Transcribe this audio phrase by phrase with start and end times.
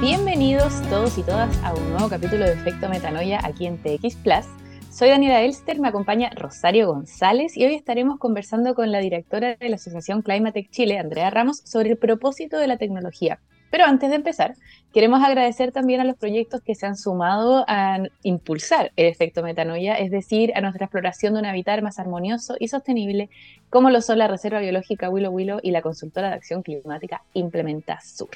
[0.00, 4.46] Bienvenidos todos y todas a un nuevo capítulo de Efecto Metanoia aquí en TX Plus.
[4.90, 9.68] Soy Daniela Elster, me acompaña Rosario González y hoy estaremos conversando con la directora de
[9.68, 13.40] la Asociación Climatech Chile, Andrea Ramos, sobre el propósito de la tecnología.
[13.70, 14.54] Pero antes de empezar,
[14.94, 19.96] queremos agradecer también a los proyectos que se han sumado a impulsar el efecto metanoia,
[19.96, 23.28] es decir, a nuestra exploración de un hábitat más armonioso y sostenible,
[23.68, 28.00] como lo son la Reserva Biológica Willow Willow y la consultora de acción climática Implementa
[28.00, 28.30] Sur.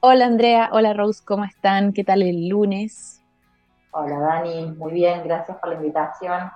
[0.00, 1.92] Hola Andrea, hola Rose, ¿cómo están?
[1.92, 3.22] ¿Qué tal el lunes?
[3.90, 6.50] Hola Dani, muy bien, gracias por la invitación.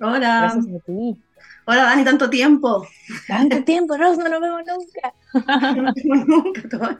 [0.00, 0.40] Hola.
[0.40, 1.22] Gracias a ti.
[1.66, 2.86] Hola Dani, tanto tiempo.
[3.28, 5.94] Tanto tiempo, Rose, no nos vemos nunca.
[6.26, 6.98] nunca,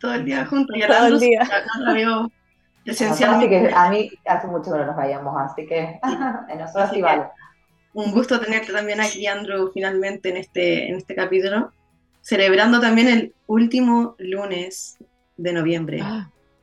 [0.00, 0.76] todo, el día juntos.
[0.76, 1.48] Y a Todo el día.
[1.80, 2.30] la veo
[2.88, 5.98] Así que a mí hace mucho que no nos veíamos, así que
[6.48, 7.24] en nosotros Así sí que- vale.
[7.94, 11.72] Un gusto tenerte también aquí, Andrew, finalmente en este, en este capítulo.
[12.26, 14.98] Celebrando también el último lunes
[15.36, 16.02] de noviembre.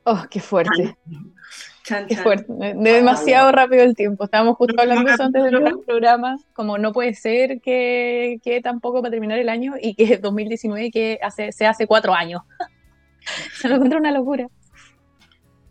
[0.04, 0.98] Oh, qué fuerte,
[1.84, 2.51] Chan, qué fuerte.
[2.51, 4.26] De demasiado rápido el tiempo.
[4.26, 5.60] Estábamos justo hablando eso antes de capítulo.
[5.60, 9.96] empezar el programa, como no puede ser que, que tampoco para terminar el año y
[9.96, 12.41] que 2019 que hace, se hace cuatro años.
[13.55, 14.49] Se lo encuentro una locura.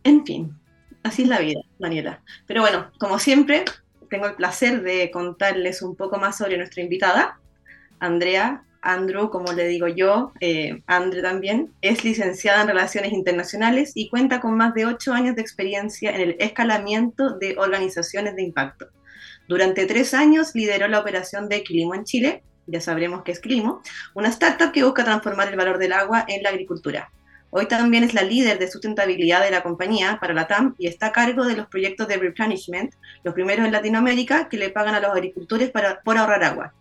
[0.04, 0.58] En fin,
[1.02, 2.22] así es la vida, Daniela.
[2.46, 3.66] Pero bueno, como siempre,
[4.08, 7.38] tengo el placer de contarles un poco más sobre nuestra invitada,
[7.98, 8.64] Andrea.
[8.82, 14.40] Andrew, como le digo yo, eh, Andre también, es licenciada en Relaciones Internacionales y cuenta
[14.40, 18.88] con más de ocho años de experiencia en el escalamiento de organizaciones de impacto.
[19.48, 23.82] Durante tres años lideró la operación de Quilimo en Chile, ya sabremos qué es Quilimo,
[24.14, 27.10] una startup que busca transformar el valor del agua en la agricultura.
[27.50, 31.08] Hoy también es la líder de sustentabilidad de la compañía para la TAM y está
[31.08, 35.00] a cargo de los proyectos de replenishment, los primeros en Latinoamérica que le pagan a
[35.00, 36.74] los agricultores para, por ahorrar agua.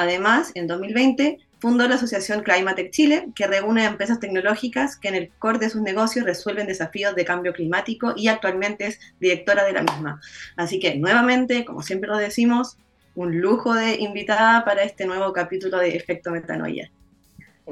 [0.00, 5.14] Además, en 2020 fundó la asociación Climatech Chile, que reúne a empresas tecnológicas que en
[5.14, 9.72] el core de sus negocios resuelven desafíos de cambio climático y actualmente es directora de
[9.74, 10.20] la misma.
[10.56, 12.78] Así que nuevamente, como siempre lo decimos,
[13.14, 16.90] un lujo de invitada para este nuevo capítulo de Efecto Metanoia.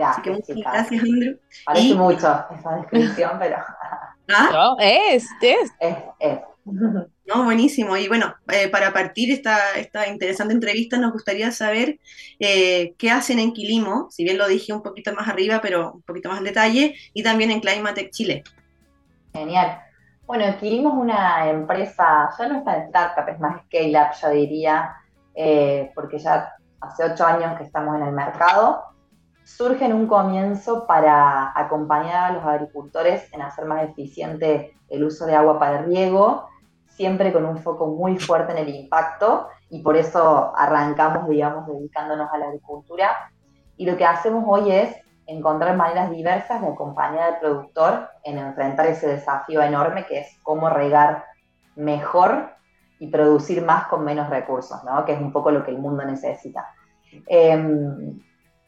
[0.00, 0.72] Así que Gracias, muchas chicas.
[0.74, 1.38] gracias, Andrew.
[1.64, 2.16] Parece Y- mucho
[2.58, 3.56] esa descripción, pero
[4.30, 5.70] Ah, No, es, es.
[5.80, 6.38] es, es.
[7.28, 7.94] No, buenísimo.
[7.98, 12.00] Y bueno, eh, para partir esta, esta interesante entrevista, nos gustaría saber
[12.40, 16.02] eh, qué hacen en Quilimo, si bien lo dije un poquito más arriba, pero un
[16.02, 18.44] poquito más en detalle, y también en Climatech Chile.
[19.34, 19.78] Genial.
[20.26, 24.94] Bueno, adquirimos una empresa, ya no está en startup, es más scale-up, yo diría,
[25.34, 28.84] eh, porque ya hace ocho años que estamos en el mercado.
[29.44, 35.26] Surge en un comienzo para acompañar a los agricultores en hacer más eficiente el uso
[35.26, 36.48] de agua para riego,
[36.98, 42.28] siempre con un foco muy fuerte en el impacto y por eso arrancamos, digamos, dedicándonos
[42.32, 43.30] a la agricultura.
[43.76, 44.96] Y lo que hacemos hoy es
[45.28, 50.68] encontrar maneras diversas de acompañar al productor en enfrentar ese desafío enorme que es cómo
[50.70, 51.24] regar
[51.76, 52.50] mejor
[52.98, 55.04] y producir más con menos recursos, ¿no?
[55.04, 56.66] que es un poco lo que el mundo necesita.
[57.28, 58.12] Eh,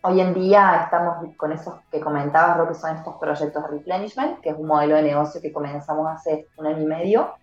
[0.02, 4.40] hoy en día estamos con esos que comentabas, lo que son estos proyectos de replenishment,
[4.40, 7.34] que es un modelo de negocio que comenzamos hace un año y medio,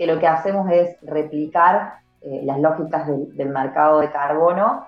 [0.00, 4.86] que lo que hacemos es replicar eh, las lógicas del, del mercado de carbono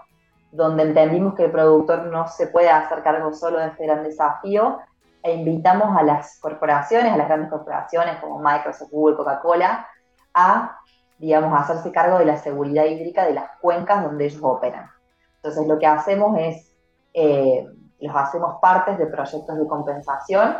[0.51, 4.79] donde entendimos que el productor no se puede hacer cargo solo de este gran desafío
[5.23, 9.87] e invitamos a las corporaciones, a las grandes corporaciones como Microsoft, Google, Coca-Cola,
[10.33, 10.79] a,
[11.19, 14.91] digamos, hacerse cargo de la seguridad hídrica de las cuencas donde ellos operan.
[15.37, 16.75] Entonces lo que hacemos es,
[17.13, 17.69] eh,
[18.01, 20.57] los hacemos partes de proyectos de compensación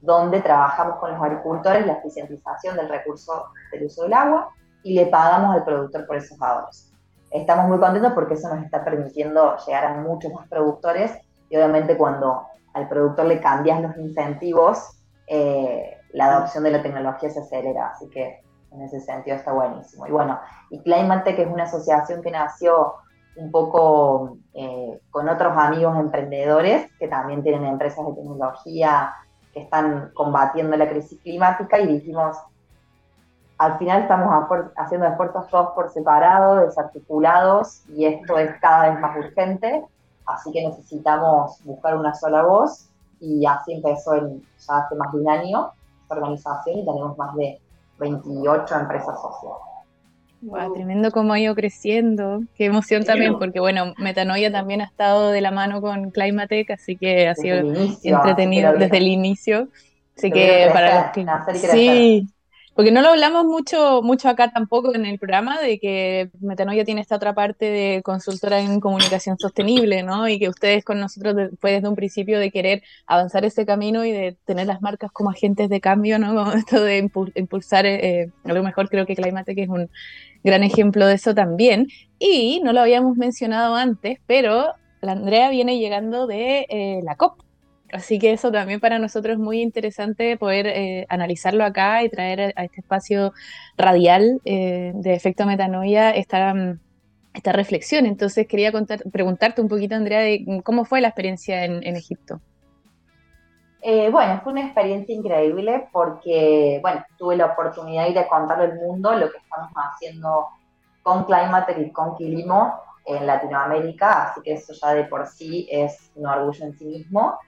[0.00, 4.50] donde trabajamos con los agricultores la eficientización del recurso del uso del agua
[4.82, 6.92] y le pagamos al productor por esos ahorros
[7.30, 11.12] estamos muy contentos porque eso nos está permitiendo llegar a muchos más productores
[11.48, 17.30] y obviamente cuando al productor le cambias los incentivos, eh, la adopción de la tecnología
[17.30, 20.06] se acelera, así que en ese sentido está buenísimo.
[20.06, 20.38] Y bueno,
[20.70, 22.94] y Climatech es una asociación que nació
[23.36, 29.14] un poco eh, con otros amigos emprendedores que también tienen empresas de tecnología
[29.56, 32.36] que están combatiendo la crisis climática y dijimos,
[33.56, 34.28] al final estamos
[34.76, 39.82] haciendo esfuerzos todos por separado, desarticulados, y esto es cada vez más urgente,
[40.26, 45.28] así que necesitamos buscar una sola voz, y así empezó ya hace más de un
[45.30, 45.72] año
[46.02, 47.58] esta organización y tenemos más de
[47.98, 49.75] 28 empresas sociales.
[50.42, 52.42] Wow, tremendo cómo ha ido creciendo.
[52.56, 56.96] Qué emoción también, porque bueno, Metanoia también ha estado de la mano con Climatech, así
[56.96, 57.58] que ha sido
[58.02, 59.68] entretenido desde el inicio.
[60.16, 62.28] Así que para los que sí,
[62.76, 67.00] Porque no lo hablamos mucho, mucho acá tampoco en el programa, de que Metanoia tiene
[67.00, 70.28] esta otra parte de consultora en comunicación sostenible, ¿no?
[70.28, 74.12] Y que ustedes con nosotros fue desde un principio de querer avanzar ese camino y
[74.12, 76.52] de tener las marcas como agentes de cambio, ¿no?
[76.52, 76.98] esto de
[77.34, 79.88] impulsar, eh, a lo mejor creo que Climatec es un
[80.44, 81.88] gran ejemplo de eso también.
[82.18, 87.40] Y no lo habíamos mencionado antes, pero la Andrea viene llegando de eh, la COP,
[87.92, 92.52] Así que eso también para nosotros es muy interesante poder eh, analizarlo acá y traer
[92.56, 93.32] a este espacio
[93.76, 96.80] radial eh, de efecto metanoia esta, mm,
[97.32, 98.06] esta reflexión.
[98.06, 98.72] Entonces quería
[99.12, 102.40] preguntarte un poquito, Andrea, de mm, cómo fue la experiencia en, Egipto.
[103.82, 109.14] Eh, bueno, fue una experiencia increíble porque, bueno, tuve la oportunidad de contarle al mundo
[109.14, 110.48] lo que estamos haciendo
[111.02, 116.10] con Climate y con Quilimo en Latinoamérica, así que eso ya de por sí es
[116.16, 117.38] un orgullo en sí mismo.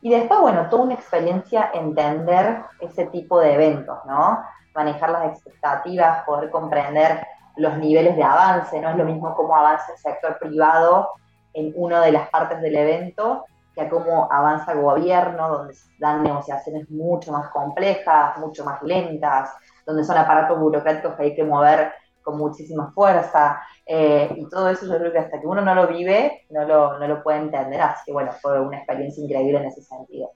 [0.00, 4.42] Y después, bueno, toda una experiencia entender ese tipo de eventos, ¿no?
[4.74, 9.92] Manejar las expectativas, poder comprender los niveles de avance, no es lo mismo cómo avanza
[9.92, 11.10] el sector privado
[11.52, 16.22] en una de las partes del evento que a cómo avanza el gobierno, donde dan
[16.22, 19.50] negociaciones mucho más complejas, mucho más lentas,
[19.86, 21.92] donde son aparatos burocráticos que hay que mover
[22.28, 23.62] con muchísima fuerza.
[23.86, 26.98] Eh, y todo eso yo creo que hasta que uno no lo vive, no lo,
[26.98, 27.80] no lo puede entender.
[27.80, 30.32] Así que bueno, fue una experiencia increíble en ese sentido.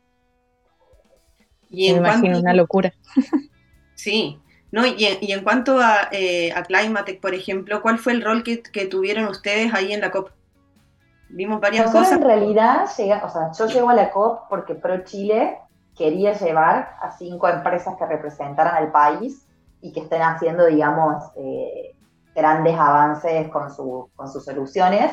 [1.69, 2.93] Y en Me imagino una locura.
[3.95, 4.41] Sí,
[4.73, 8.25] no, y, en, y en cuanto a, eh, a Climatec, por ejemplo, ¿cuál fue el
[8.25, 10.31] rol que, que, tuvieron ustedes ahí en la COP?
[11.29, 12.13] Vimos varias cosas.
[12.13, 15.57] En realidad, llega, o sea, yo llego a la COP porque Pro Chile
[15.97, 19.47] quería llevar a cinco empresas que representaran al país
[19.83, 21.95] y que estén haciendo, digamos, eh,
[22.35, 23.69] grandes avances con,
[24.15, 25.13] con, sus soluciones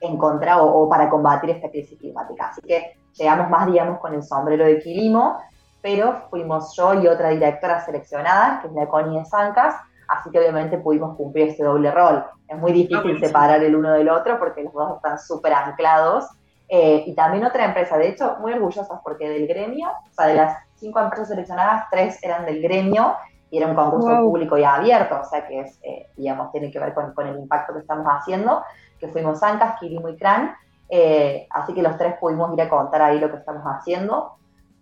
[0.00, 2.48] en contra o, para combatir esta crisis climática.
[2.48, 5.38] Así que llegamos más, digamos, con el sombrero de Quilimo,
[5.80, 9.74] pero fuimos yo y otra directora seleccionada, que es la Connie de Sancas,
[10.08, 12.24] así que obviamente pudimos cumplir este doble rol.
[12.46, 16.26] Es muy difícil ah, separar el uno del otro porque los dos están súper anclados.
[16.70, 20.34] Eh, y también otra empresa, de hecho, muy orgullosas porque del gremio, o sea, de
[20.34, 23.16] las cinco empresas seleccionadas, tres eran del gremio
[23.50, 26.78] y era un concurso público y abierto, o sea que es, eh, digamos, tiene que
[26.78, 28.62] ver con, con, el impacto que estamos haciendo,
[28.98, 30.54] que fuimos Ancas, Kirimo y Cran,
[30.88, 34.34] eh, así que los tres pudimos ir a contar ahí lo que estamos haciendo.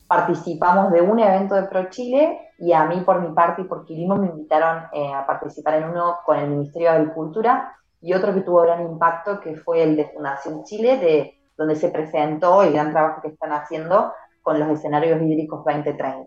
[0.07, 3.85] Participamos de un evento de Pro Chile y a mí por mi parte y por
[3.85, 8.33] Quirimo me invitaron eh, a participar en uno con el Ministerio de Agricultura y otro
[8.33, 12.73] que tuvo gran impacto que fue el de Fundación Chile, de, donde se presentó el
[12.73, 14.13] gran trabajo que están haciendo
[14.43, 16.25] con los escenarios hídricos 2030.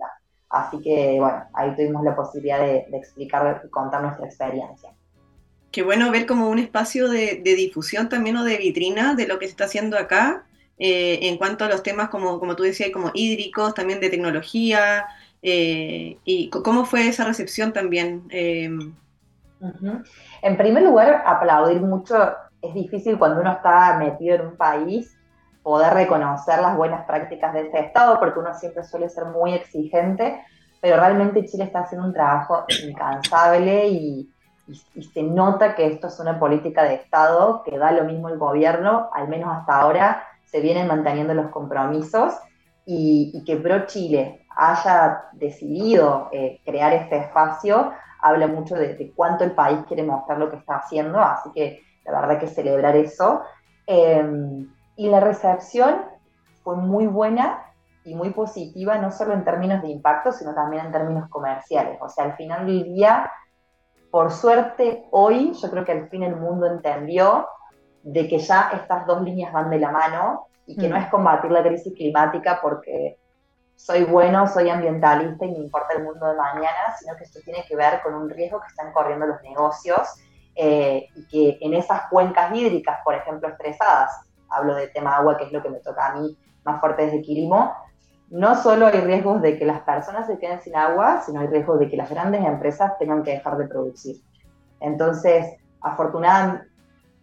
[0.50, 4.92] Así que, bueno, ahí tuvimos la posibilidad de, explicar y contar nuestra experiencia.
[5.72, 9.46] Qué bueno ver como un espacio de, difusión también o de vitrina de lo que
[9.46, 10.46] se está haciendo acá
[10.80, 15.06] eh, en cuanto a los temas como, como tú decías, como hídricos, también de tecnología,
[15.42, 18.24] eh, y cómo fue esa recepción también.
[18.30, 18.94] Em,
[20.42, 25.19] en primer lugar, aplaudir mucho es difícil cuando uno está metido en un país
[25.69, 30.44] poder reconocer las buenas prácticas de este Estado, porque uno siempre suele ser muy exigente,
[30.81, 34.33] pero realmente Chile está haciendo un trabajo incansable y,
[35.13, 39.12] se nota que esto es una política de Estado que da lo mismo el gobierno,
[39.13, 42.33] al menos hasta ahora se vienen manteniendo los compromisos
[42.83, 49.44] y, que Pro Chile haya decidido eh, crear este espacio habla mucho de, de, cuánto
[49.44, 53.44] el país quiere mostrar lo que está haciendo, así que la verdad que celebrar eso.
[53.86, 54.66] Eh,
[55.00, 56.01] y la recepción
[56.62, 57.63] fue muy buena
[58.04, 61.97] y muy positiva, no solo en términos de impacto, sino también en términos comerciales.
[62.02, 63.31] O sea, al final del día,
[64.12, 67.47] por suerte, hoy yo creo que al fin el mundo entendió
[68.04, 71.00] de que ya estas dos líneas van de la mano y que no mm.
[71.00, 73.18] es combatir la crisis climática porque
[73.78, 77.64] soy bueno, soy ambientalista y me importa el mundo de mañana, sino que esto tiene
[77.66, 80.09] que ver con un riesgo que están corriendo los negocios
[80.56, 85.45] eh, y que en esas cuencas hídricas, por ejemplo, estresadas, hablo de tema agua, que
[85.45, 87.73] es lo que me toca a mí más fuerte desde Quilimo,
[88.29, 91.79] no solo hay riesgos de que las personas se queden sin agua, sino hay riesgos
[91.79, 94.18] de que las grandes empresas tengan que dejar de producir.
[94.79, 96.68] Entonces, afortunadamente,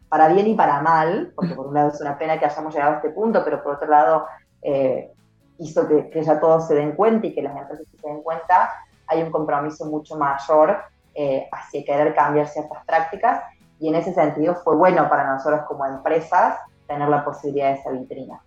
[0.08, 2.94] para bien y para mal, porque por un lado es una pena que hayamos llegado
[2.94, 4.26] a este punto, pero por otro lado
[4.62, 5.12] eh,
[5.58, 8.70] hizo que, ya todos se den cuenta y que las empresas se den cuenta,
[9.06, 10.76] hay un compromiso mucho mayor
[11.14, 13.42] eh, hacia querer cambiar ciertas prácticas
[13.78, 17.90] y en ese sentido fue bueno para nosotros como empresas tener la posibilidad de esa
[17.90, 18.40] vitrina.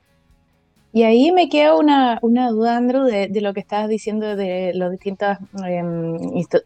[0.91, 4.71] Y ahí me queda una, una duda, Andrew, de, de, lo que estabas diciendo de
[4.73, 6.17] las distintas em,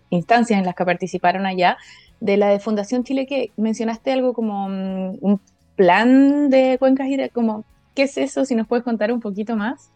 [0.09, 1.77] instancias en las que participaron allá,
[2.21, 5.41] de la de Fundación Chile, que mencionaste algo como mm, un
[5.75, 7.65] plan de cuencas y como,
[7.95, 8.45] ¿qué es eso?
[8.45, 9.91] Si nos puedes contar un poquito más.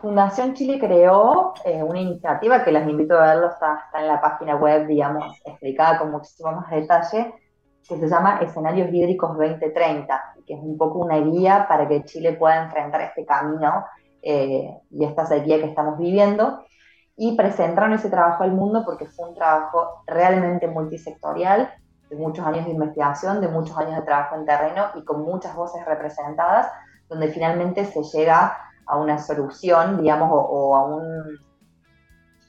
[0.00, 4.20] Fundación Chile creó eh, una iniciativa que les invito a verlo, está, está, en la
[4.20, 7.32] página web, digamos, explicada con muchísimo más detalle,
[7.88, 12.34] que se llama Escenarios Hídricos 2030, que es un poco una guía para que Chile
[12.34, 13.84] pueda enfrentar este camino
[14.22, 16.64] eh, y esta sequía que estamos viviendo.
[17.16, 21.70] Y presentaron ese trabajo al mundo porque fue un trabajo realmente multisectorial,
[22.08, 25.54] de muchos años de investigación, de muchos años de trabajo en terreno y con muchas
[25.54, 26.70] voces representadas,
[27.08, 31.38] donde finalmente se llega a una solución, digamos, o, a, un,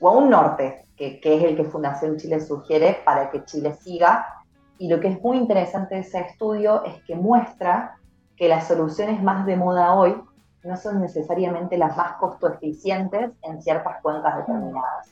[0.01, 3.73] o a un norte, que, que, es el que Fundación Chile sugiere para que Chile
[3.75, 4.42] siga.
[4.77, 7.97] Y lo que es muy interesante de ese estudio es que muestra
[8.35, 10.15] que las soluciones más de moda hoy
[10.63, 15.11] no son necesariamente las más costo eficientes en ciertas cuencas determinadas.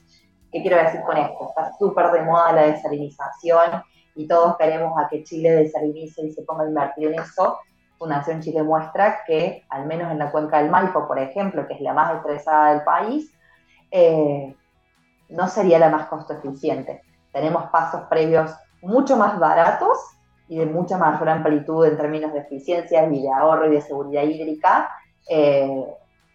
[0.52, 1.50] ¿Qué quiero decir con esto?
[1.50, 3.84] Está súper de moda la desalinización
[4.16, 7.60] y todos queremos a que Chile desalinice y se ponga a invertir en eso.
[7.98, 11.82] Fundación Chile muestra que, al menos en la cuenca del Maipo, por ejemplo, que es
[11.82, 13.32] la más estresada del país,
[13.92, 14.56] eh,
[15.30, 17.02] no sería la más costo eficiente.
[17.32, 18.52] Tenemos pasos previos
[18.82, 19.98] mucho más baratos
[20.48, 24.24] y de mucha mayor amplitud en términos de eficiencia y de ahorro y de seguridad
[24.24, 24.90] hídrica
[25.30, 25.86] eh,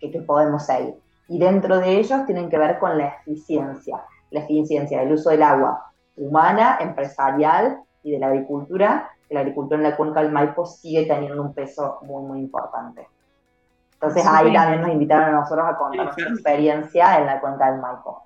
[0.00, 0.94] que, que podemos seguir.
[1.28, 5.42] Y dentro de ellos tienen que ver con la eficiencia, la eficiencia del uso del
[5.42, 11.04] agua humana, empresarial y de la agricultura, la agricultura en la cuenca del Maipo sigue
[11.06, 13.06] teniendo un peso muy, muy importante.
[13.94, 17.80] Entonces ahí también nos invitaron a nosotros a contar nuestra experiencia en la cuenca del
[17.80, 18.22] Maipo.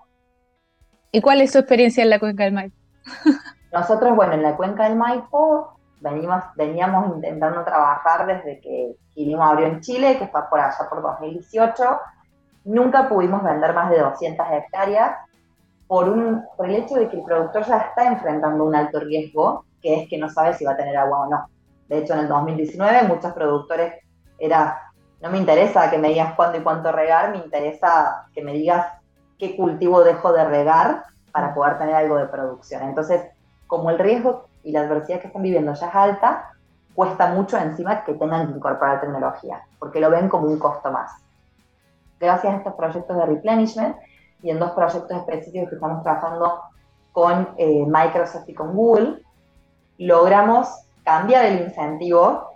[1.13, 2.77] ¿Y cuál es su experiencia en la cuenca del Maipo?
[3.73, 9.67] Nosotros, bueno, en la cuenca del Maipo venimos, veníamos intentando trabajar desde que Quilimo abrió
[9.67, 11.85] en Chile, que fue por allá por 2018.
[12.65, 15.17] Nunca pudimos vender más de 200 hectáreas
[15.87, 19.65] por, un, por el hecho de que el productor ya está enfrentando un alto riesgo,
[19.83, 21.49] que es que no sabe si va a tener agua o no.
[21.89, 23.95] De hecho, en el 2019 muchos productores
[24.39, 28.53] era, no me interesa que me digas cuándo y cuánto regar, me interesa que me
[28.53, 28.87] digas
[29.39, 32.83] qué cultivo dejo de regar para poder tener algo de producción.
[32.83, 33.23] Entonces,
[33.71, 36.51] como el riesgo y la adversidad que están viviendo ya es alta,
[36.93, 41.13] cuesta mucho encima que tengan que incorporar tecnología, porque lo ven como un costo más.
[42.19, 43.97] Gracias a estos proyectos de replenishment
[44.43, 46.63] y en dos proyectos específicos que estamos trabajando
[47.13, 49.23] con eh, Microsoft y con Google,
[49.99, 50.69] logramos
[51.05, 52.51] cambiar el incentivo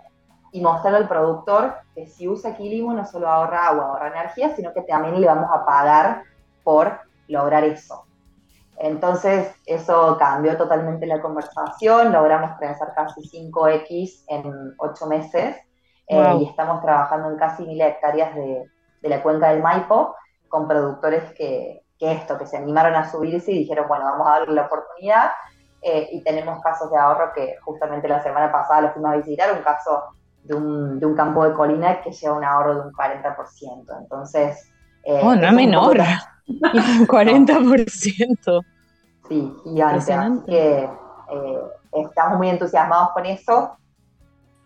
[0.51, 4.73] y mostrar al productor que si usa Kilimo no solo ahorra agua, ahorra energía, sino
[4.73, 6.23] que también le vamos a pagar
[6.63, 8.04] por lograr eso.
[8.77, 15.55] Entonces, eso cambió totalmente la conversación, logramos crecer casi 5X en 8 meses
[16.07, 18.69] eh, y estamos trabajando en casi mil hectáreas de,
[19.01, 20.15] de, la cuenca del Maipo
[20.49, 24.39] con productores que, que, esto, que se animaron a subirse y dijeron, bueno, vamos a
[24.39, 25.31] darle la oportunidad.
[25.81, 29.53] Eh, y tenemos casos de ahorro que justamente la semana pasada lo fuimos a visitar,
[29.53, 30.03] un caso
[30.43, 33.99] de un, de un campo de colina que lleva un ahorro de un 40%.
[33.99, 34.71] Entonces...
[35.03, 35.97] Eh, oh, no menor.
[37.07, 38.65] 40%.
[39.27, 40.13] Sí, gigante.
[40.13, 41.61] Así que eh,
[41.91, 43.77] estamos muy entusiasmados con eso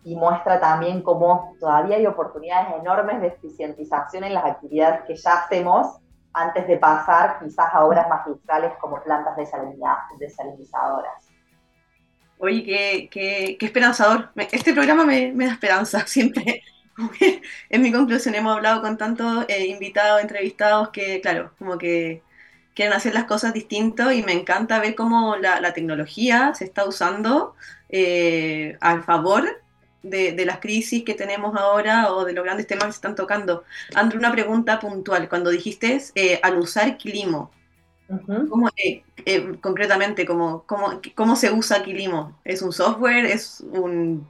[0.04, 5.34] y muestra también cómo todavía hay oportunidades enormes de eficientización en las actividades que ya
[5.34, 5.98] hacemos
[6.32, 11.28] antes de pasar quizás a obras magistrales como plantas desalinizadoras.
[12.38, 14.30] Oye, qué, qué, qué, esperanzador.
[14.36, 16.62] Este programa me, me da esperanza siempre.
[17.70, 22.22] en mi conclusión hemos hablado con tantos eh, invitados, entrevistados, que claro, como que
[22.74, 27.54] quieren hacer las cosas distinto y me encanta ver cómo la, tecnología se está usando
[27.88, 29.62] eh, al favor
[30.02, 33.64] de, las crisis que tenemos ahora o de los grandes temas que se están tocando.
[33.94, 35.28] Andrew, una pregunta puntual.
[35.28, 37.50] Cuando dijiste eh, al usar Quilimo,
[38.48, 39.02] ¿cómo, eh,
[39.60, 42.38] concretamente, cómo, cómo, cómo se usa Quilimo?
[42.44, 43.26] ¿Es un software?
[43.26, 44.26] ¿Es un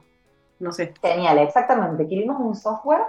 [0.61, 0.93] no sé.
[1.01, 2.07] Genial, exactamente.
[2.07, 3.01] Quilimo es un software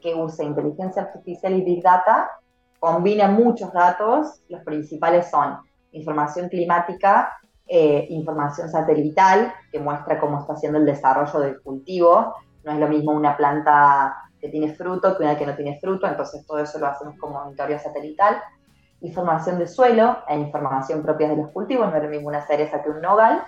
[0.00, 2.30] que usa inteligencia artificial y big data,
[2.78, 5.58] combina muchos datos, los principales son
[5.92, 12.34] información climática, eh, información satelital, que muestra cómo está haciendo el desarrollo del cultivo.
[12.64, 16.06] No es lo mismo una planta que tiene fruto que una que no tiene fruto,
[16.06, 18.36] entonces todo eso lo hacemos como monitoreo satelital.
[19.02, 22.82] Información de suelo e información propia de los cultivos, no es lo mismo una cereza
[22.82, 23.42] que un nogal.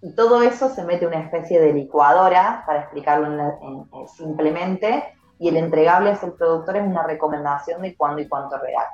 [0.00, 3.58] Y todo eso se mete en una especie de licuadora, para explicarlo
[4.16, 5.04] simplemente,
[5.38, 8.86] y el entregable es el productor es una recomendación de cuándo y cuánto regar.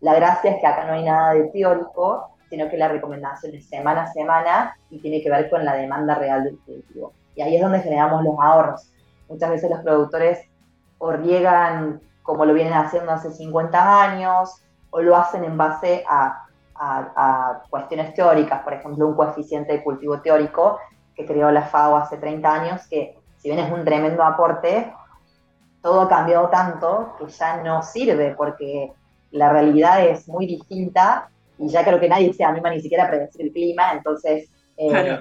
[0.00, 3.68] La gracia es que acá no hay nada de teórico, sino que la recomendación es
[3.68, 7.12] semana a semana y tiene que ver con la demanda real del cultivo.
[7.34, 8.92] Y ahí es donde generamos los ahorros.
[9.28, 10.40] Muchas veces los productores
[10.98, 16.44] o riegan como lo vienen haciendo hace 50 años, o lo hacen en base a
[16.74, 20.78] a, cuestiones teóricas, por ejemplo, un coeficiente de cultivo teórico
[21.14, 24.92] que creó la FAO hace 30 años, que si bien es un tremendo aporte,
[25.82, 28.92] todo ha cambiado tanto que ya no sirve porque
[29.30, 33.08] la realidad es muy distinta y ya creo que nadie se anima ni siquiera a
[33.08, 35.18] predecir el clima, entonces eh,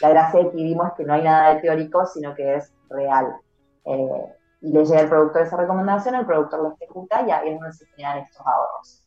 [0.00, 3.36] la gracia de vivimos es que no hay nada de teórico, sino que es real.
[3.84, 7.60] Eh, y le llega al productor esa recomendación, el productor lo ejecuta y ahí es
[7.60, 9.05] donde se generan estos ahorros.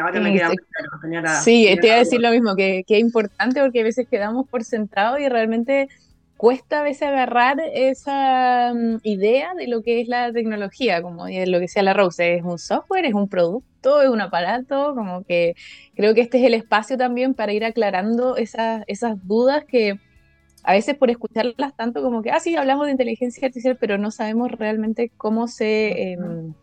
[0.00, 1.40] Ahora me queda claro, señora.
[1.40, 4.48] Sí, te iba a decir lo mismo, que, que es importante porque a veces quedamos
[4.48, 5.88] por sentado y realmente
[6.36, 11.28] cuesta a veces agarrar esa mm, idea de lo que es la tecnología, como lo
[11.30, 15.54] que decía la Rose, es un software, es un producto, es un aparato, como que
[15.94, 19.98] creo que este es el espacio también para ir aclarando esas, esas dudas que
[20.64, 24.10] a veces por escucharlas tanto como que, ah, sí, hablamos de inteligencia artificial, pero no
[24.10, 26.54] sabemos realmente cómo se em,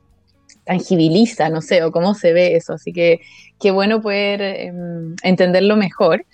[0.66, 3.22] tangibiliza, no sé, o cómo se ve eso, así que
[3.60, 6.26] qué bueno poder em, entenderlo mejor.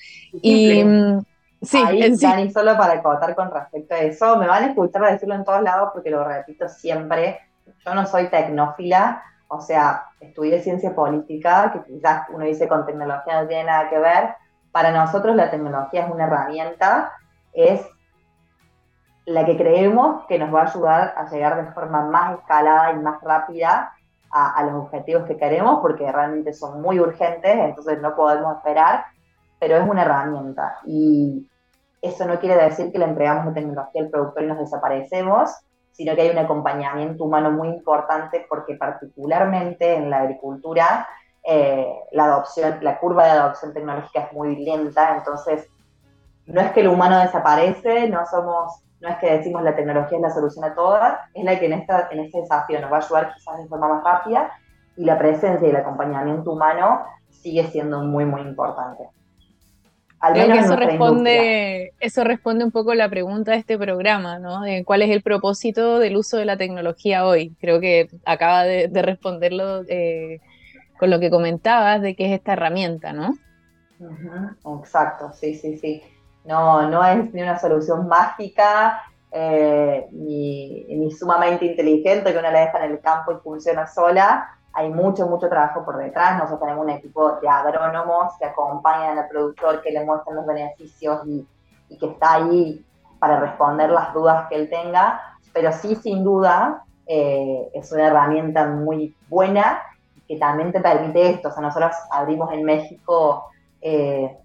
[0.41, 0.83] Y...
[1.59, 5.33] Sí, Ahí, Dani, solo para acotar con respecto a eso, me van a escuchar decirlo
[5.33, 7.39] en todos lados porque lo repito siempre,
[7.83, 13.41] yo no soy tecnófila, o sea, estudié ciencia política, que quizás uno dice con tecnología
[13.41, 14.35] no tiene nada que ver,
[14.71, 17.11] para nosotros la tecnología es una herramienta,
[17.53, 17.81] es
[19.25, 22.97] la que creemos que nos va a ayudar a llegar de forma más escalada y
[22.97, 23.93] más rápida
[24.31, 29.05] a, a los objetivos que queremos, porque realmente son muy urgentes, entonces no podemos esperar
[29.59, 30.79] pero es una herramienta.
[30.85, 31.47] Y
[32.01, 35.51] eso no quiere decir que le entregamos la tecnología al productor y nos desaparecemos,
[35.91, 41.07] sino que hay un acompañamiento humano muy importante porque particularmente en la agricultura
[41.43, 45.67] eh, la adopción, la curva de adopción tecnológica es muy lenta, entonces
[46.47, 50.21] no es que el humano desaparece, no somos, no es que decimos la tecnología es
[50.21, 53.01] la solución a todas, es la que en, esta, en este desafío nos va a
[53.01, 54.51] ayudar quizás de forma más rápida
[54.95, 59.03] y la presencia y el acompañamiento humano sigue siendo muy, muy importante.
[60.33, 64.61] Creo que eso responde, eso responde un poco la pregunta de este programa, ¿no?
[64.83, 67.55] ¿Cuál es el propósito del uso de la tecnología hoy?
[67.59, 70.39] Creo que acaba de, responderlo eh,
[70.97, 73.37] con lo que comentabas de qué es esta herramienta, ¿no?
[74.81, 76.01] Exacto, sí, sí, sí.
[76.47, 82.85] No, no es ni una solución mágica, eh, ni, sumamente inteligente que uno la deja
[82.85, 86.37] en el campo y funciona sola, hay mucho, mucho trabajo por detrás.
[86.37, 91.21] Nosotros tenemos un equipo de agrónomos que acompañan al productor, que le muestran los beneficios
[91.25, 91.45] y,
[91.97, 92.85] que está ahí
[93.19, 95.21] para responder las dudas que él tenga.
[95.51, 99.81] Pero sí, sin duda, eh, es una herramienta muy buena
[100.27, 101.49] que también te permite esto.
[101.49, 103.45] O sea, nosotros abrimos en México
[103.81, 104.37] eh,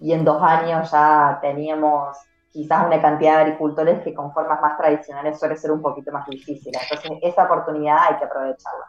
[0.00, 2.16] y en dos años ya teníamos
[2.52, 6.26] quizás una cantidad de agricultores que con formas más tradicionales suele ser un poquito más
[6.26, 6.72] difícil.
[6.80, 8.86] Entonces, esa oportunidad hay que aprovecharla.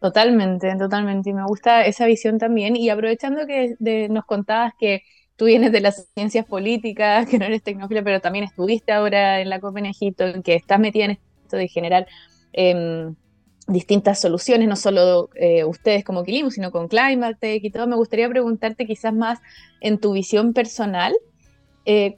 [0.00, 1.30] Totalmente, totalmente.
[1.30, 2.76] Y me gusta esa visión también.
[2.76, 3.76] Y aprovechando que
[4.10, 5.02] nos contabas que
[5.36, 9.48] tú vienes de las ciencias políticas, que no eres tecnófila, pero también estuviste ahora en
[9.48, 11.10] la COP en Egipto, que estás metida en
[11.44, 12.06] esto de generar
[12.52, 13.14] em,
[13.66, 17.86] distintas soluciones, no solo eh, ustedes como Quilimo, sino con Climate y todo.
[17.86, 19.40] Me gustaría preguntarte quizás más
[19.80, 21.14] en tu visión personal,
[21.86, 22.16] eh,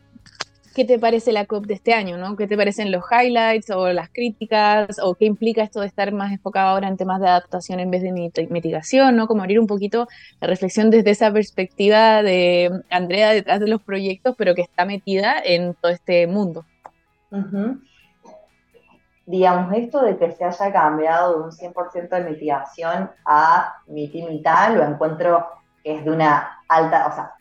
[0.77, 2.37] qué te parece la COP de este año, ¿no?
[2.37, 6.33] ¿Qué te parecen los highlights o las críticas o qué implica esto de estar más
[6.33, 8.13] enfocado ahora en temas de adaptación en vez de
[8.51, 9.27] mitigación, ¿no?
[9.27, 10.07] Como abrir un poquito
[10.39, 15.41] la reflexión desde esa perspectiva de Andrea detrás de los proyectos, pero que está metida
[15.43, 16.67] en todo este mundo.
[19.27, 24.85] Digamos, esto de que se haya cambiado de un 100% de mitigación a mitad lo
[24.85, 25.47] encuentro
[25.83, 27.33] que es de una alta, o sea,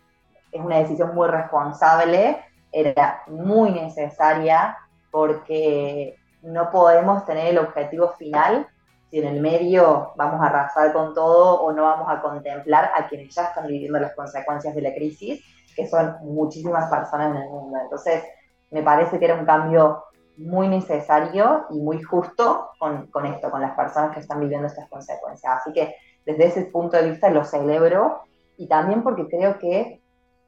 [0.52, 2.44] es una decisión muy responsable
[2.76, 4.78] era muy necesaria
[5.10, 8.68] porque no podemos tener el objetivo final
[9.10, 13.08] si en el medio vamos a arrasar con todo o no vamos a contemplar a
[13.08, 15.42] quienes ya están viviendo las consecuencias de la crisis,
[15.74, 17.78] que son muchísimas personas en el mundo.
[17.82, 18.26] Entonces,
[18.72, 20.04] me parece que era un cambio
[20.38, 24.90] muy necesario y muy justo con, con esto, con las personas que están viviendo estas
[24.90, 25.62] consecuencias.
[25.62, 25.96] Así que
[26.26, 28.24] desde ese punto de vista lo celebro
[28.58, 30.02] y también porque creo que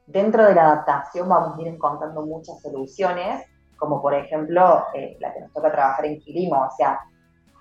[0.08, 3.44] Dentro de la adaptación vamos a ir encontrando muchas soluciones,
[3.76, 6.98] como por ejemplo eh, la que nos toca trabajar en Quilimo, o sea,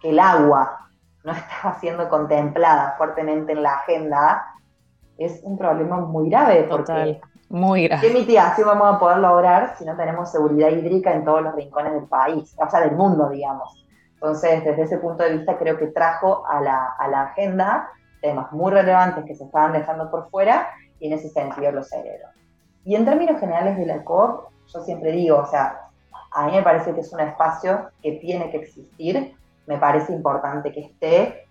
[0.02, 0.90] que el agua
[1.26, 4.46] no estaba siendo contemplada fuertemente en la agenda,
[5.18, 6.64] es un problema muy grave.
[6.64, 8.08] Total, muy grave.
[8.08, 11.94] ¿Qué mitigación vamos a poder lograr si no tenemos seguridad hídrica en todos los rincones
[11.94, 13.86] del país, o sea, del mundo, digamos?
[14.14, 17.90] Entonces, desde ese punto de vista, creo que trajo a la, a la agenda
[18.22, 22.28] temas muy relevantes que se estaban dejando por fuera y en ese sentido los celebro.
[22.84, 25.88] Y en términos generales de la COP, yo siempre digo, o sea,
[26.32, 30.72] a mí me parece que es un espacio que tiene que existir, me parece importante
[30.72, 31.48] que esté.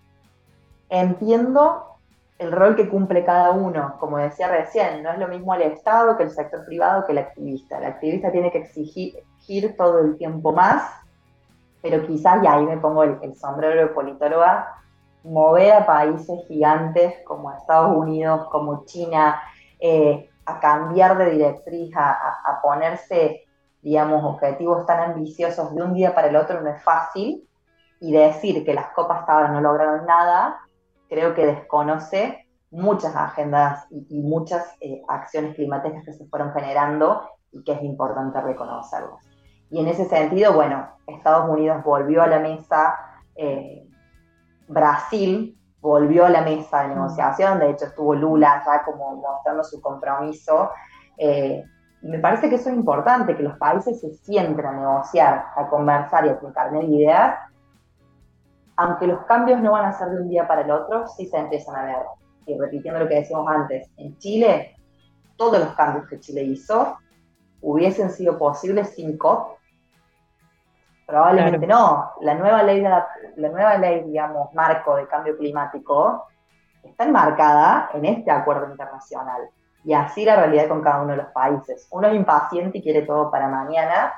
[0.89, 1.96] Entiendo
[2.39, 6.17] el rol que cumple cada uno, como decía recién, no es lo mismo el Estado
[6.17, 7.77] que el sector privado que el activista.
[7.79, 10.83] El activista tiene que exigir todo el tiempo más
[11.81, 14.75] pero quizás, y ahí me pongo el, sombrero de politóloga,
[15.23, 19.41] mover a países gigantes como Estados Unidos, como China,
[19.79, 23.45] eh, a cambiar de directriz, a, ponerse,
[23.81, 27.47] digamos, objetivos tan ambiciosos de un día para el otro no es fácil,
[27.99, 30.59] y decir que las copas estaban no lograron nada,
[31.09, 37.63] creo que desconoce muchas agendas y, muchas eh, acciones climáticas que se fueron generando y
[37.63, 39.23] que es importante reconocerlas.
[39.69, 42.95] Y en ese sentido, bueno, Estados Unidos volvió a la mesa,
[43.35, 43.87] eh,
[44.67, 49.81] Brasil volvió a la mesa de negociación, de hecho estuvo Lula ya como mostrando su
[49.81, 50.71] compromiso.
[51.17, 51.63] Eh,
[52.01, 55.67] y me parece que eso es importante, que los países se sienten a negociar, a
[55.67, 57.39] conversar y a intercambiar ideas,
[58.77, 61.37] aunque los cambios no van a ser de un día para el otro, sí se
[61.37, 62.05] empiezan a ver.
[62.45, 64.75] Y repitiendo lo que decíamos antes, en Chile,
[65.35, 66.97] todos los cambios que Chile hizo
[67.61, 69.57] hubiesen sido posibles sin COP
[71.07, 72.11] Probablemente no.
[72.19, 76.27] La nueva ley, de la, nueva ley, digamos, marco de cambio climático
[76.83, 79.49] está enmarcada en este acuerdo internacional.
[79.85, 81.87] Y así la realidad con cada uno de los países.
[81.91, 84.11] Uno es impaciente y quiere todo para mañana,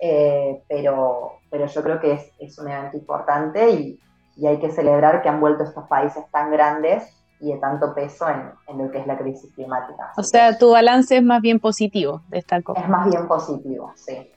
[0.00, 4.00] eh, pero, pero yo creo que es, es un evento importante y,
[4.36, 7.04] y, hay que celebrar que han vuelto estos países tan grandes
[7.40, 10.12] y de tanto peso en, en lo que es la crisis climática.
[10.16, 12.80] o sea, tu balance es más bien positivo de esta cosa.
[12.80, 14.30] Es más bien positivo, sí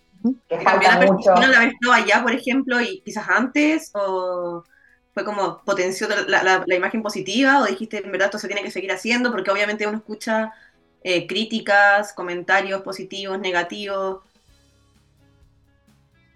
[0.48, 1.34] que falta la mucho.
[1.36, 3.92] ¿No la haber estado allá, por ejemplo, y quizás antes?
[3.94, 4.64] ¿O
[5.14, 7.62] fue como potenció la, imagen positiva?
[7.62, 9.32] ¿O dijiste, en verdad, esto se tiene que seguir haciendo?
[9.32, 10.54] Porque obviamente uno escucha
[11.04, 14.22] eh, críticas, comentarios positivos, negativos.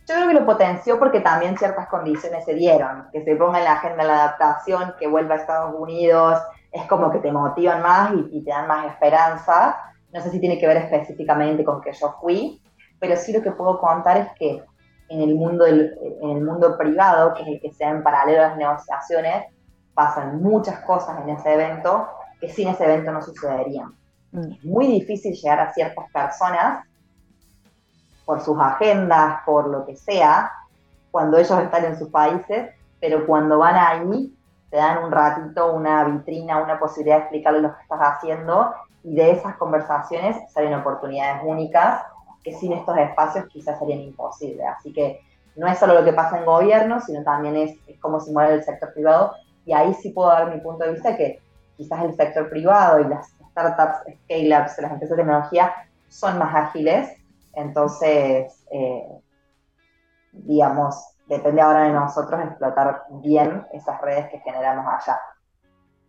[0.08, 3.66] Yo creo que lo potenció porque también ciertas condiciones se dieron, que se ponga en
[3.66, 6.40] la agenda la adaptación, que vuelva a Estados Unidos,
[6.72, 9.78] es como que te motivan más y, y te dan más esperanza.
[10.14, 12.62] No sé si tiene que ver específicamente con que yo fui,
[13.00, 14.64] pero sí lo que puedo contar es que
[15.10, 18.40] en el mundo, en el mundo privado, que es el que se da en paralelo
[18.40, 19.46] a las negociaciones,
[19.94, 22.08] pasan muchas cosas en ese evento
[22.40, 23.96] que sin ese evento no sucederían.
[24.32, 24.52] Mm.
[24.52, 26.86] Es muy difícil llegar a ciertas personas
[28.28, 30.52] por sus agendas, por lo que sea,
[31.12, 34.36] cuando ellos están en sus países, pero cuando van ahí
[34.70, 39.16] te dan un ratito, una vitrina, una posibilidad de explicarles lo que estás haciendo y
[39.16, 42.04] de esas conversaciones salen oportunidades únicas
[42.44, 44.68] que sin estos espacios quizás serían imposibles.
[44.78, 45.22] Así que
[45.56, 48.64] no es solo lo que pasa en gobierno, sino también es, cómo se mueve el
[48.64, 49.34] sector privado.
[49.66, 51.40] Y ahí sí puedo dar mi punto de vista que
[51.78, 55.74] quizás el sector privado y las startups, scale-ups, las empresas de tecnología
[56.10, 57.10] son más ágiles.
[57.58, 59.20] Entonces, eh,
[60.32, 65.20] digamos, depende ahora de nosotros explotar bien esas redes que generamos allá.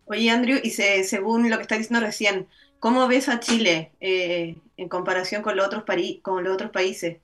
[0.05, 2.47] Oye, Andrew, y según lo que está diciendo recién,
[2.79, 5.83] ¿cómo ves a Chile eh, en comparación con los otros,
[6.21, 7.17] con los otros países?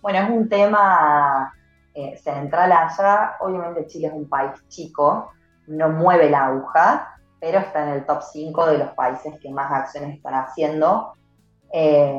[0.00, 1.52] Bueno, es un tema
[1.92, 3.36] eh, central allá.
[3.40, 5.32] Obviamente Chile es un país chico,
[5.66, 9.72] no mueve la aguja, pero está en el top 5 de los países que más
[9.72, 11.14] acciones están haciendo.
[11.72, 12.16] Eh,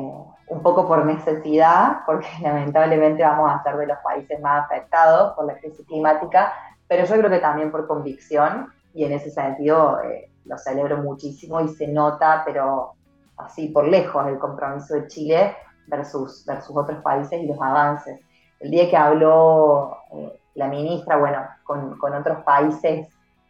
[0.50, 5.46] un poco por necesidad, porque lamentablemente vamos a ser de los países más afectados por
[5.46, 6.52] la crisis climática,
[6.86, 11.60] pero yo creo que también por convicción y en ese sentido eh, lo celebro muchísimo
[11.60, 12.94] y se nota, pero
[13.36, 15.56] así por lejos, el compromiso de Chile
[15.86, 18.20] versus, versus otros países y los avances.
[18.58, 23.08] El día que habló eh, la ministra, bueno, con, con otros países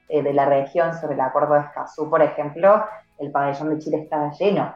[0.08, 2.84] eh, de la región sobre el acuerdo de Escazú, por ejemplo,
[3.18, 4.74] el pabellón de Chile estaba lleno,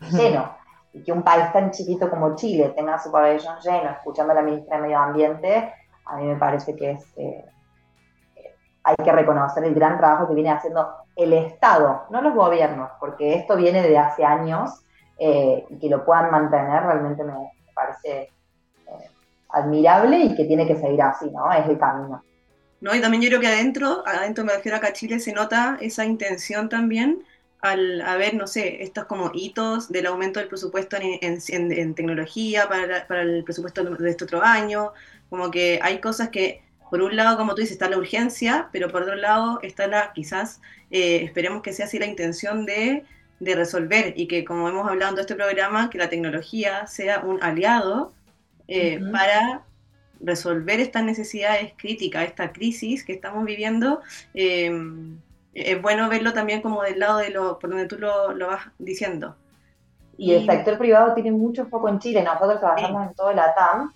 [0.12, 0.63] lleno.
[0.94, 4.42] Y que un país tan chiquito como Chile tenga su pabellón lleno, escuchando a la
[4.42, 5.74] ministra de Medio Ambiente,
[6.06, 7.04] a mí me parece que es
[8.84, 13.34] hay que reconocer el gran trabajo que viene haciendo el Estado, no los gobiernos, porque
[13.34, 14.84] esto viene de hace años
[15.18, 17.32] eh, y que lo puedan mantener realmente me
[17.74, 18.30] parece
[18.86, 19.10] eh,
[19.48, 21.50] admirable y que tiene que seguir así, ¿no?
[21.50, 22.22] Es el camino.
[22.80, 25.78] No, y también yo creo que adentro, adentro me refiero acá a Chile, se nota
[25.80, 27.24] esa intención también
[27.64, 33.22] al haber, no sé, estos como hitos del aumento del presupuesto en, tecnología para, para,
[33.22, 34.92] el presupuesto de este otro año,
[35.30, 38.90] como que hay cosas que por un lado, como tú dices, está la urgencia, pero
[38.90, 43.04] por otro lado está la, quizás, eh, esperemos que sea así la intención de,
[43.40, 48.14] resolver y que, como hemos hablado en este programa, que la tecnología sea un aliado
[48.68, 49.64] eh, para
[50.20, 54.00] resolver estas necesidades críticas, esta crisis que estamos viviendo.
[54.34, 55.18] Em,
[55.54, 59.36] es bueno verlo también como del lado de lo, por donde tú lo, vas diciendo.
[60.16, 62.22] Y, el sector privado tiene mucho foco en Chile.
[62.22, 63.92] Nosotros trabajamos en todo el ATAM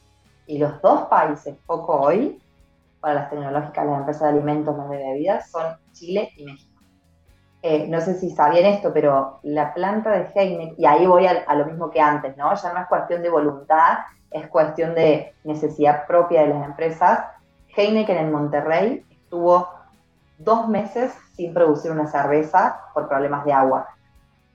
[0.46, 2.40] y los dos países foco hoy
[3.00, 6.80] para las tecnológicas, las empresas de alimentos, las de bebidas, son Chile y México.
[7.62, 11.54] eh, no sé si sabían esto, pero la planta de Heineken, y ahí voy a,
[11.54, 12.54] lo mismo que antes, ¿no?
[12.54, 13.98] Ya no es cuestión de voluntad,
[14.30, 17.20] es cuestión de necesidad propia de las empresas.
[17.76, 19.68] Heineken en Monterrey estuvo
[20.38, 23.86] dos meses sin producir una cerveza por problemas de agua.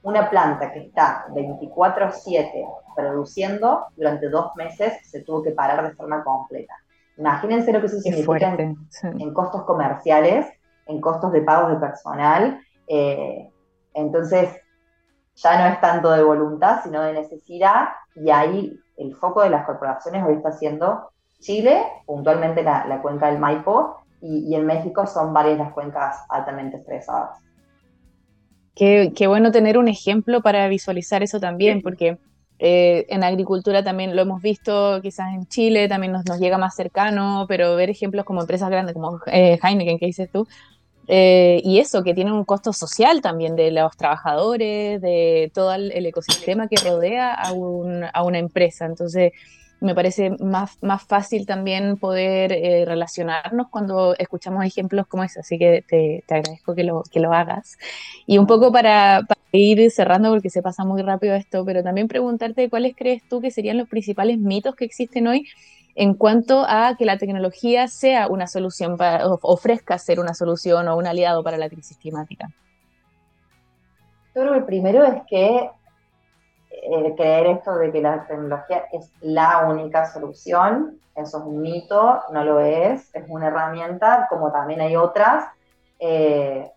[0.01, 6.21] Una planta que está 24/7 produciendo, durante dos meses se tuvo que parar de forma
[6.25, 6.73] completa.
[7.15, 10.45] Imagínense lo que eso significa en, costos comerciales,
[10.87, 12.59] en costos de pagos de personal.
[12.87, 13.49] Eh,
[13.93, 14.49] entonces,
[15.35, 19.65] ya no es tanto de voluntad, sino de necesidad, y ahí el foco de las
[19.65, 25.57] corporaciones hoy está siendo Chile, puntualmente la, cuenca del Maipo, y, en México son varias
[25.57, 27.39] las cuencas altamente estresadas.
[28.73, 32.17] Qué, qué bueno tener un ejemplo para visualizar eso también, porque
[32.57, 36.75] eh, en agricultura también lo hemos visto, quizás en Chile también nos, nos llega más
[36.75, 40.47] cercano, pero ver ejemplos como empresas grandes como eh, Heineken, que dices tú,
[41.07, 46.05] eh, y eso, que tiene un costo social también de los trabajadores, de todo el,
[46.05, 48.85] ecosistema que rodea a, un, a una empresa.
[48.85, 49.33] Entonces,
[49.83, 55.59] me parece más, más fácil también poder eh, relacionarnos cuando escuchamos ejemplos como ese, así
[55.59, 57.77] que te, te agradezco que lo, que lo hagas.
[58.25, 62.07] Y un poco para, para, ir cerrando, porque se pasa muy rápido esto, pero también
[62.07, 65.47] preguntarte cuáles crees tú que serían los principales mitos que existen hoy
[65.95, 70.95] en cuanto a que la tecnología sea una solución, para, ofrezca ser una solución o
[70.95, 72.49] un aliado para la crisis climática.
[74.33, 75.69] Yo el primero es que
[76.81, 82.23] eh, creer esto de que la tecnología es la única solución, eso es un mito,
[82.31, 85.45] no lo es, es una herramienta, como también hay otras.
[85.99, 86.69] Eh,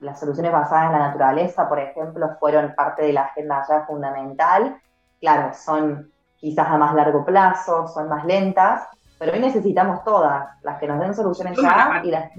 [0.00, 4.76] las soluciones basadas en la naturaleza, por ejemplo, fueron parte de la agenda ya fundamental.
[5.20, 8.82] Claro, son quizás a más largo plazo, son más lentas,
[9.18, 12.30] pero hoy necesitamos todas, las que nos den soluciones ya y las,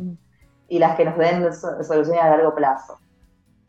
[0.67, 2.97] y las que nos den soluciones a largo plazo.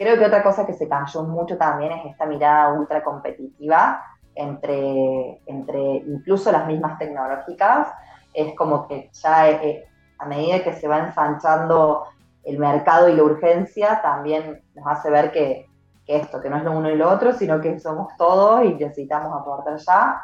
[0.02, 4.02] Creo que otra cosa que se cayó mucho también es esta mirada ultra competitiva
[4.34, 7.86] entre, entre incluso las mismas tecnológicas.
[8.34, 9.86] Es como que ya eh,
[10.18, 12.06] a medida que se va ensanchando
[12.42, 15.68] el mercado y la urgencia, también nos hace ver que,
[16.08, 19.32] esto, que no es lo uno y lo otro, sino que somos todos y necesitamos
[19.40, 20.20] aportar ya.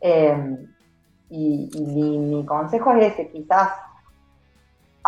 [0.00, 0.72] Em,
[1.30, 3.70] y, mi, consejo es ese, quizás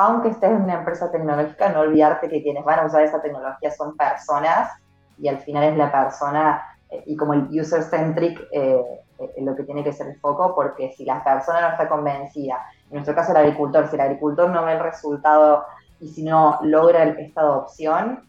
[0.00, 3.68] aunque estés en una empresa tecnológica, no olvidarte que quienes van a usar esa tecnología
[3.72, 4.70] son personas
[5.18, 8.80] y al final es la persona eh, y como el user-centric eh,
[9.18, 12.64] eh, lo que tiene que ser el foco, porque si la persona no está convencida,
[12.90, 15.64] en nuestro caso el agricultor, si el agricultor no ve el resultado
[15.98, 18.22] y si no logra esta adopción,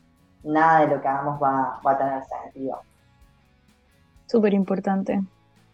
[0.44, 2.80] nada de lo que hagamos va, va a tener sentido.
[4.26, 5.22] Súper importante.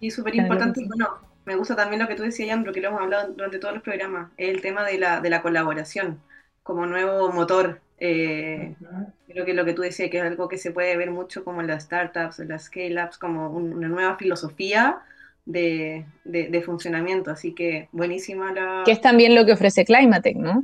[0.01, 1.07] Y súper importante, bueno,
[1.45, 3.83] me gusta también lo que tú decías, Yandro, que lo hemos hablado durante todos los
[3.83, 6.19] programas, el tema de la, de la colaboración
[6.63, 7.79] como nuevo motor.
[7.99, 8.75] Eh,
[9.27, 11.61] creo que lo que tú decías, que es algo que se puede ver mucho como
[11.61, 15.01] en las startups, en las scale-ups, como una nueva filosofía
[15.45, 17.29] de, de, funcionamiento.
[17.29, 18.81] Así que buenísima la...
[18.83, 20.63] Que es también lo que ofrece Climatech, ¿no?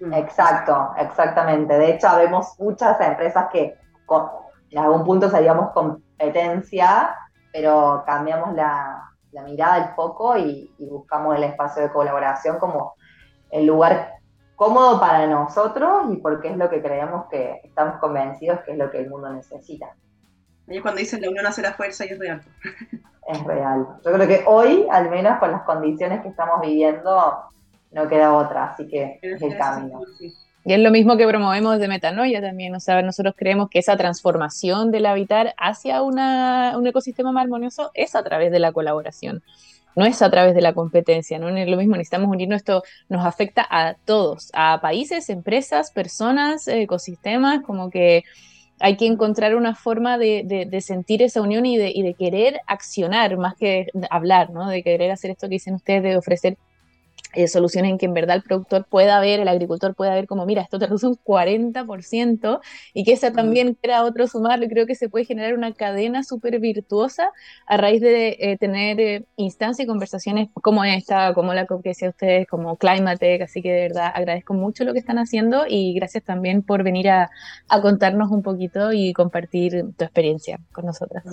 [0.00, 0.14] Mm.
[0.14, 1.76] Exacto, exactamente.
[1.76, 3.74] De hecho, vemos muchas empresas que
[4.70, 7.14] en algún punto salíamos competencia,
[7.52, 12.94] pero cambiamos la, la mirada, el foco y, buscamos el espacio de colaboración como
[13.50, 14.14] el lugar
[14.56, 18.90] cómodo para nosotros y porque es lo que creemos que estamos convencidos que es lo
[18.90, 19.94] que el mundo necesita.
[20.66, 22.42] Y cuando dicen la unión hace la fuerza y es real.
[23.26, 23.86] Es real.
[24.04, 27.44] Yo creo que hoy, al menos con las condiciones que estamos viviendo,
[27.92, 30.00] no queda otra, así que es el camino.
[30.64, 33.96] Y es lo mismo que promovemos de metanoia también, o sea, nosotros creemos que esa
[33.96, 39.42] transformación del habitar hacia un ecosistema más armonioso es a través de la colaboración,
[39.96, 43.24] no es a través de la competencia, no es lo mismo, necesitamos unirnos, esto nos
[43.24, 48.24] afecta a todos, a países, empresas, personas, ecosistemas, como que
[48.80, 52.60] hay que encontrar una forma de, de, sentir esa unión y de, y de, querer
[52.66, 54.68] accionar más que hablar, ¿no?
[54.68, 56.56] De querer hacer esto que dicen ustedes, de ofrecer
[57.34, 60.46] eh, soluciones en que en verdad el productor pueda ver, el agricultor pueda ver como,
[60.46, 62.60] mira, esto te reduce un 40%
[62.94, 64.66] y que esa también quiera otro sumarlo.
[64.68, 67.30] Creo que se puede generar una cadena súper virtuosa
[67.66, 72.10] a raíz de eh, tener eh, instancias y conversaciones como esta, como la que decía
[72.10, 73.42] ustedes, como Climatech.
[73.42, 77.10] Así que de verdad agradezco mucho lo que están haciendo y gracias también por venir
[77.10, 77.30] a,
[77.68, 81.24] a contarnos un poquito y compartir tu experiencia con nosotras.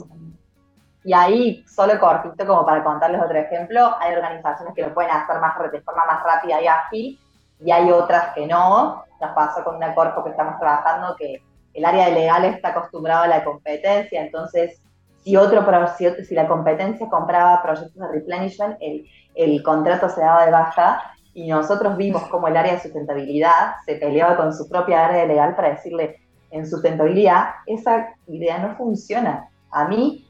[1.07, 5.39] Y ahí, solo cortito, como para contarles otro ejemplo, hay organizaciones que lo pueden hacer
[5.39, 7.19] más, de forma más rápida y ágil,
[7.61, 9.05] y hay otras que no.
[9.21, 11.41] Nos pasó con una corpo que estamos trabajando que
[11.73, 14.81] el área de legal está acostumbrado a la competencia, entonces
[15.23, 15.65] si otro
[15.97, 21.01] si, si la competencia compraba proyectos de replenishment, el, el contrato se daba de baja
[21.33, 25.55] y nosotros vimos como el área de sustentabilidad se peleaba con su propia área legal
[25.55, 26.17] para decirle,
[26.51, 29.47] en sustentabilidad, esa idea no funciona.
[29.71, 30.26] A mí,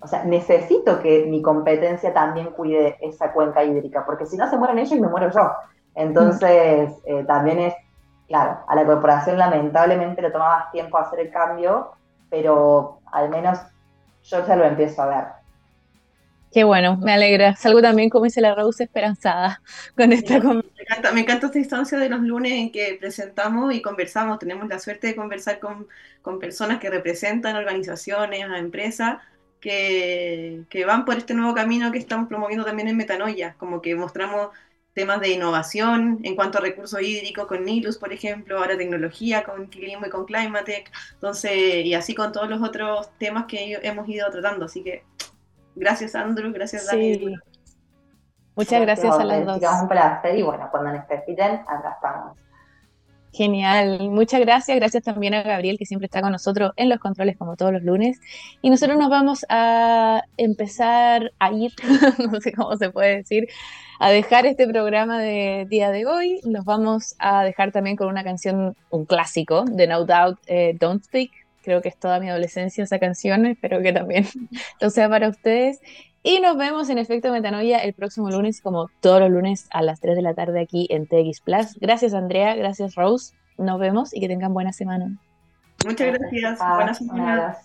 [0.00, 4.56] o sea, necesito que mi competencia también cuide esa cuenca hídrica, porque si no se
[4.56, 5.52] mueren ellos y me muero yo.
[5.94, 7.74] Entonces, eh, también es,
[8.26, 11.92] claro, a la corporación lamentablemente le toma más tiempo hacer el cambio,
[12.30, 13.58] pero al menos
[14.22, 15.24] yo ya lo empiezo a ver.
[16.52, 17.54] Qué bueno, me alegra.
[17.54, 19.60] Salgo también, como dice la Rose, esperanzada
[19.96, 23.80] con esta me encanta, me encanta esta instancia de los lunes en que presentamos y
[23.80, 24.38] conversamos.
[24.38, 25.86] Tenemos la suerte de conversar con,
[26.22, 29.18] con personas que representan organizaciones, a empresas,
[29.60, 33.54] que, que, van por este nuevo camino que estamos promoviendo también en Metanoia.
[33.58, 34.50] Como que mostramos
[34.92, 39.66] temas de innovación en cuanto a recursos hídricos con Nilus, por ejemplo, ahora tecnología con
[39.66, 40.90] Clima y con Climatech.
[41.14, 44.64] Entonces, y así con todos los otros temas que hemos ido tratando.
[44.66, 45.04] Así que
[45.80, 46.52] Gracias, Andrew.
[46.52, 47.36] Gracias, Dani.
[48.54, 49.62] Muchas gracias a las dos.
[49.82, 52.36] un placer y bueno, cuando necesiten, acá estamos.
[53.32, 54.76] Genial, muchas gracias.
[54.76, 57.82] Gracias también a Gabriel que siempre está con nosotros en los controles como todos los
[57.82, 58.20] lunes.
[58.60, 61.72] Y nosotros nos vamos a empezar a ir,
[62.30, 63.46] no sé cómo se puede decir,
[64.00, 66.40] a dejar este programa de día de hoy.
[66.44, 71.04] Nos vamos a dejar también con una canción, un clásico de No Doubt, eh, Don't
[71.04, 71.30] Speak,
[71.62, 74.26] Creo que es toda mi adolescencia esa canción, espero que también
[74.80, 75.80] lo sea para ustedes.
[76.22, 80.00] Y nos vemos en Efecto Metanoia el próximo lunes, como todos los lunes a las
[80.00, 81.74] 3 de la tarde aquí en TX Plus.
[81.80, 83.34] Gracias Andrea, gracias Rose.
[83.56, 85.16] Nos vemos y que tengan buena semana.
[85.84, 86.58] Muchas gracias.
[86.58, 87.56] Buena semana.